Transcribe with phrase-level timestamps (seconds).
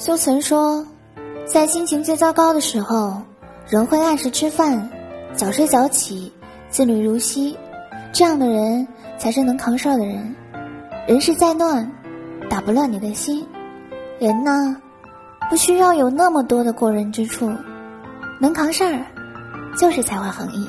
[0.00, 0.82] 修岑说，
[1.44, 3.20] 在心情最糟糕的时候，
[3.68, 4.88] 人会按时吃饭，
[5.34, 6.32] 早睡早起，
[6.70, 7.54] 自律如昔，
[8.10, 10.34] 这样的人才是能扛事儿的人。
[11.06, 11.86] 人世再乱，
[12.48, 13.46] 打不乱你的心。
[14.18, 14.74] 人呢，
[15.50, 17.52] 不需要有那么多的过人之处，
[18.40, 19.04] 能扛事儿，
[19.76, 20.66] 就是才华横溢。